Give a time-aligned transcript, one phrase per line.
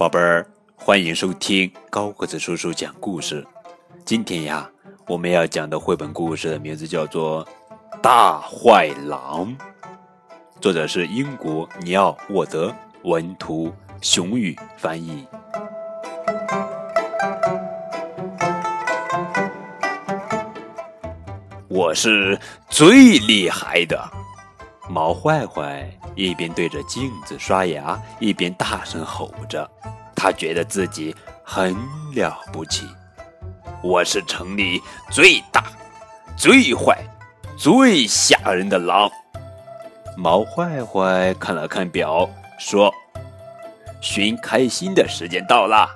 [0.00, 3.46] 宝贝儿，欢迎收听高个子叔叔讲故事。
[4.02, 4.66] 今天呀，
[5.06, 7.44] 我们要讲的绘本故事的名字叫做
[8.00, 9.54] 《大坏狼》，
[10.58, 15.26] 作者是英国尼奥沃德，文图熊宇翻译。
[21.68, 22.40] 我是
[22.70, 24.02] 最厉害的，
[24.88, 29.68] 毛坏坏一边对着镜子刷牙，一边大声吼着。
[30.14, 31.74] 他觉得自己很
[32.14, 32.86] 了不起。
[33.82, 35.64] 我是城里最大、
[36.36, 36.98] 最坏、
[37.56, 39.10] 最吓人的狼。
[40.16, 42.92] 毛坏坏看了看表，说
[44.02, 45.88] ：“寻开心的时间到了。”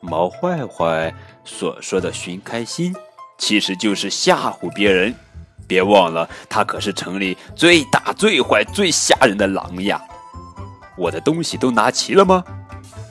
[0.00, 2.94] 毛坏坏所说的“寻开心”。
[3.38, 5.12] 其实就是吓唬别人，
[5.72, 9.98] 别忘了，他可是城里最大、最坏、最吓人的狼呀！
[10.98, 12.44] 我的东西都拿齐了吗？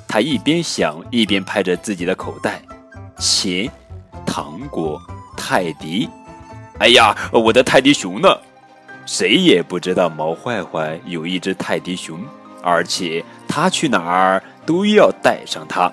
[0.08, 2.62] 他一边想，一边拍着自己的口袋，
[3.18, 3.68] 钱、
[4.28, 5.02] 糖果、
[5.36, 6.08] 泰迪。
[6.78, 8.30] 哎呀，我的泰迪熊呢？
[9.08, 12.20] 谁也不知道毛坏坏有一只泰迪熊，
[12.62, 15.92] 而且他去哪儿都要带上它。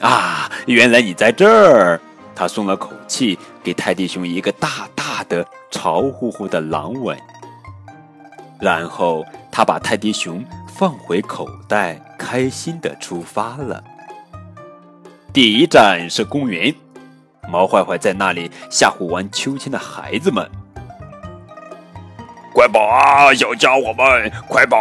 [0.00, 2.00] 啊，原来你在这儿！
[2.36, 7.18] 他松了口气，给泰迪熊一个大大的、潮乎乎的狼吻，
[8.60, 13.82] 然后他把泰迪熊放回口袋，开心的出发了。
[15.32, 16.74] 第一站是公园，
[17.48, 20.48] 毛坏坏在那里吓唬玩秋千的孩子们
[22.54, 24.78] ：“快跑啊，小家伙们，快跑，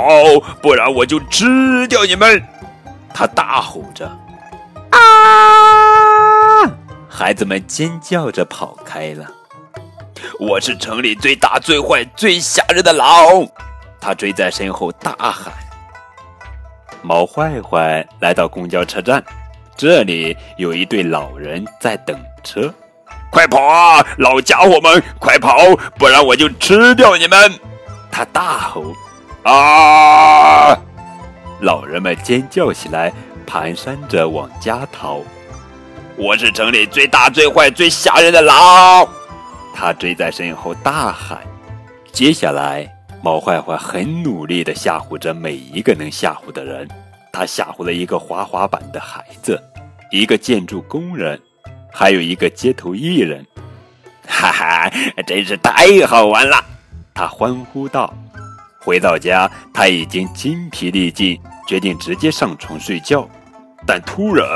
[0.62, 2.44] 不然我就吃掉你们！”
[3.14, 4.08] 他大吼着
[4.92, 5.00] ：“啊！”
[7.10, 9.32] 孩子们尖叫着跑开了。
[10.40, 13.48] 我是城里最大、最坏、最吓人的狼！
[14.00, 15.54] 他追在身后大喊。
[17.02, 19.24] 毛坏坏来到公交车站，
[19.76, 22.74] 这里有一对老人在等车。
[23.32, 25.58] 快跑啊，老家伙们，快跑，
[25.98, 27.54] 不然我就吃掉你们！
[28.12, 28.94] 他大吼。
[29.44, 30.78] 啊！
[31.62, 33.12] 老人们尖叫起来，
[33.46, 35.22] 蹒跚着往家逃。
[36.16, 39.08] 我是城里最大、最坏、最吓人的狼！
[39.84, 41.42] 他追在身后大喊。
[42.14, 42.90] 接下来，
[43.22, 46.88] 毛坏坏很努力地吓唬着每一个能吓唬的人。
[47.34, 49.62] 他吓唬了一个滑滑板的孩子，
[50.10, 51.38] 一个建筑工人，
[51.92, 53.46] 还有一个街头艺人。
[54.26, 54.90] 哈哈，
[55.28, 56.64] 真是太好玩了！
[57.14, 58.14] 他欢呼道。
[58.80, 63.28] 回到家，他已经精疲力尽，决定直接上床睡觉。
[63.86, 64.48] 但突然，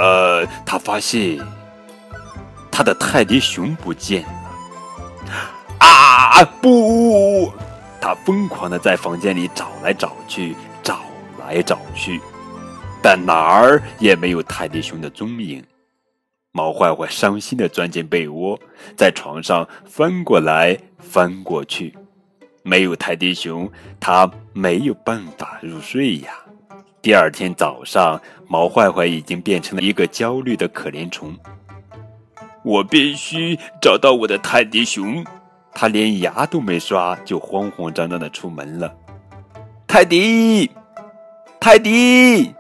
[0.65, 1.37] 他发现
[2.71, 4.36] 他的泰迪熊不见了！
[6.17, 7.53] 啊，不！
[8.01, 11.01] 他疯狂的在房间里找来找去，找
[11.39, 12.19] 来找去，
[13.03, 15.63] 但哪儿也没有泰迪熊的踪影。
[16.51, 18.59] 毛坏坏伤心的钻进被窝，
[18.95, 21.95] 在床上翻过来翻过去，
[22.63, 26.31] 没有泰迪熊，他没有办法入睡呀。
[26.99, 31.37] 第二天早上，毛坏坏已经变成了一个焦虑的可怜虫。
[32.63, 35.23] 我必须找到我的泰迪熊。
[35.73, 38.93] 他连牙都没刷，就慌慌张张的出门了。
[39.87, 40.69] 泰迪，
[41.59, 42.53] 泰迪，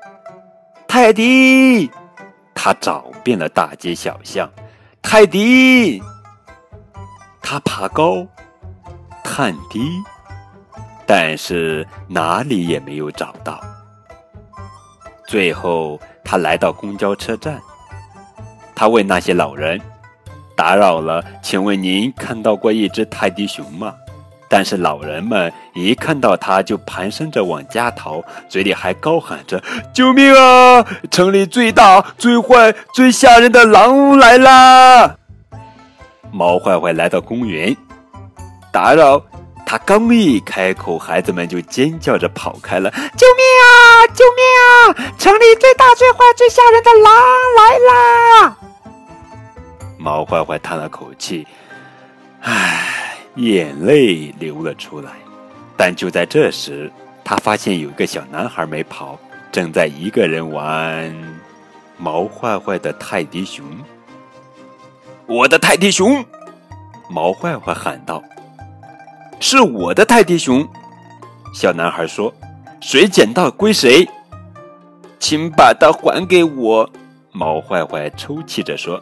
[0.87, 1.91] 泰迪！
[2.53, 4.49] 他找遍了大街小巷，
[5.01, 6.01] 泰迪。
[7.41, 8.25] 他爬高，
[9.23, 9.89] 探低，
[11.05, 13.61] 但是哪里也没有找到。
[15.27, 17.61] 最后，他来到公交车站。
[18.75, 19.79] 他问那些老人
[20.57, 23.93] ：“打扰了，请问您看到过一只泰迪熊吗？”
[24.49, 29.61] 但是老人们一看到它就蹒跚着往家逃，嘴里还高喊着
[29.93, 30.85] ：“救命啊！
[31.11, 35.17] 城里最大、最坏、最吓人的狼来啦！”
[36.31, 37.75] 毛坏坏来到公园，
[38.71, 39.21] 打扰。
[39.65, 42.89] 他刚一开口，孩子们就尖叫着跑开了。
[43.19, 44.07] “救命啊！
[44.15, 45.13] 救命啊！
[45.17, 47.13] 城里最大、最坏、最吓人的狼
[47.57, 48.57] 来啦！”
[49.97, 51.45] 毛坏坏叹了口气，
[52.41, 55.11] 唉，眼泪流了出来。
[55.75, 56.91] 但就在这时，
[57.23, 59.19] 他发现有个小男孩没跑，
[59.51, 61.13] 正在一个人玩
[61.97, 63.65] 毛坏坏的泰迪熊。
[65.27, 66.23] “我的泰迪熊！”
[67.09, 68.23] 毛坏坏喊道。
[69.39, 70.67] 是我的泰迪熊，
[71.53, 72.33] 小男孩说
[72.81, 74.07] ：“谁捡到归谁，
[75.19, 76.89] 请把它还给我。”
[77.31, 78.99] 毛坏坏抽泣着说：“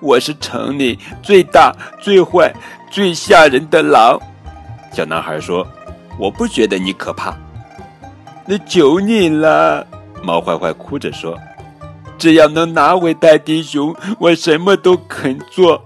[0.00, 2.52] 我是城里最大、最坏、
[2.90, 4.20] 最吓人的狼。”
[4.92, 5.66] 小男孩说
[6.18, 7.36] ：“我不觉得你可怕。”
[8.46, 9.86] 那求你了，
[10.22, 11.38] 毛坏坏哭着说
[12.18, 15.82] ：“只要能拿回泰迪熊，我什么都肯做。”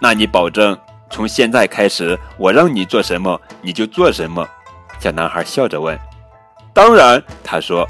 [0.00, 0.76] 那你保证
[1.10, 4.46] 从现在开始，我让你做什么你就做什么？
[4.98, 5.98] 小男孩笑着问。
[6.72, 7.86] “当然。”他说。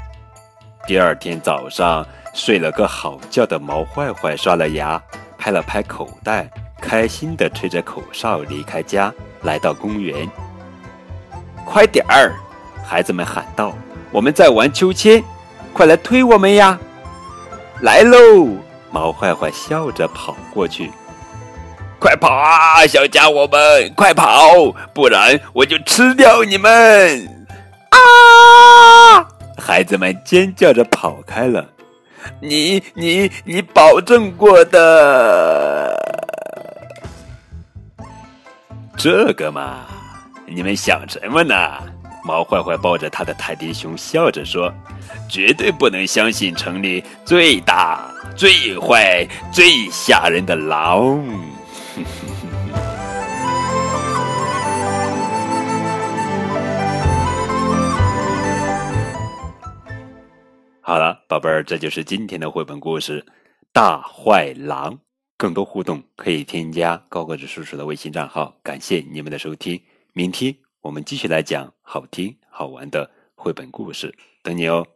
[0.85, 5.01] 第二天早上，睡了个好觉的毛坏坏刷了牙，
[5.47, 6.45] 拍了拍口袋，
[6.81, 9.13] 开心地吹着口哨离开家，
[9.43, 10.29] 来到公园。
[11.63, 12.35] 快点儿！
[12.85, 13.73] 孩子们喊道
[14.11, 15.23] ：“我们在玩秋千，
[15.71, 16.77] 快来推我们呀！”
[17.79, 18.57] 来喽！
[18.91, 20.91] 毛坏坏笑着跑过去。
[21.97, 24.51] 快跑啊，小家伙们，快跑，
[24.93, 27.47] 不然我就吃掉你们！
[27.91, 29.25] 啊！
[29.57, 31.65] 孩子们尖叫着跑开了。
[32.41, 35.95] 你、你、你保证过的，
[38.97, 39.85] 这个嘛？
[40.45, 41.55] 你们想什么呢？
[42.23, 44.73] 毛坏坏抱着他的泰迪熊，笑着说
[45.31, 51.23] ：“绝对不能相信城里最大、最坏、最吓人的狼。
[60.87, 63.21] ”好了，宝贝儿，这就是今天的绘本故事
[63.73, 64.93] 《大坏狼》。
[65.35, 68.57] 更多互动可以添加高个子叔叔的微信账号。
[68.63, 74.87] 感谢你们的收听，明天我们继续来讲好听好玩的绘本故事，等你哦。